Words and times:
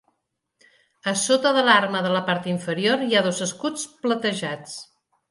A 1.09 1.11
sota 1.23 1.51
de 1.57 1.63
l'arma 1.67 2.01
de 2.05 2.09
la 2.15 2.21
part 2.29 2.47
inferior 2.53 3.03
hi 3.07 3.13
ha 3.17 3.21
dos 3.27 3.43
escuts 3.47 3.85
platejats. 4.07 4.73